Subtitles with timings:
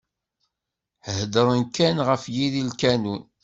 [1.15, 3.21] Heddren kan ɣer yiri n lkanun.